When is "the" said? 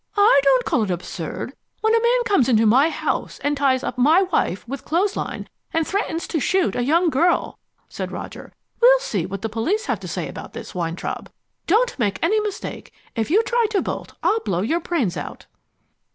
9.43-9.47